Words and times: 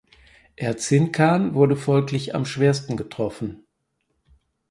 Erzincan 0.55 1.53
wurde 1.53 1.75
folglich 1.75 2.33
am 2.33 2.43
schwersten 2.47 2.97
getroffen. 2.97 3.67